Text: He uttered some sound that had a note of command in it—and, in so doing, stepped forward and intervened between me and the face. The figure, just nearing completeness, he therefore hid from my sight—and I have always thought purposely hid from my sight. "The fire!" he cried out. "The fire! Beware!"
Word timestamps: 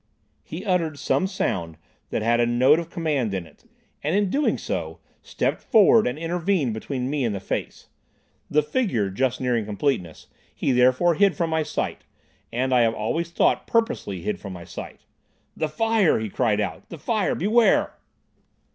He 0.41 0.65
uttered 0.65 0.97
some 0.97 1.27
sound 1.27 1.77
that 2.09 2.23
had 2.23 2.39
a 2.39 2.47
note 2.47 2.79
of 2.79 2.89
command 2.89 3.35
in 3.35 3.45
it—and, 3.45 4.15
in 4.33 4.57
so 4.57 4.83
doing, 4.89 4.97
stepped 5.21 5.61
forward 5.61 6.07
and 6.07 6.17
intervened 6.17 6.73
between 6.73 7.07
me 7.07 7.23
and 7.23 7.35
the 7.35 7.39
face. 7.39 7.85
The 8.49 8.63
figure, 8.63 9.11
just 9.11 9.39
nearing 9.39 9.63
completeness, 9.63 10.25
he 10.55 10.71
therefore 10.71 11.13
hid 11.13 11.35
from 11.37 11.51
my 11.51 11.61
sight—and 11.61 12.73
I 12.73 12.81
have 12.81 12.95
always 12.95 13.29
thought 13.29 13.67
purposely 13.67 14.23
hid 14.23 14.39
from 14.39 14.53
my 14.53 14.63
sight. 14.63 15.01
"The 15.55 15.69
fire!" 15.69 16.17
he 16.17 16.29
cried 16.31 16.59
out. 16.59 16.89
"The 16.89 16.97
fire! 16.97 17.35
Beware!" 17.35 17.93